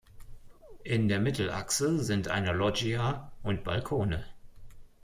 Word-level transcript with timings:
In 0.83 1.09
der 1.09 1.19
Mittelachse 1.19 2.03
sind 2.03 2.27
eine 2.27 2.53
Loggia 2.53 3.31
und 3.43 3.63
Balkone. 3.63 4.25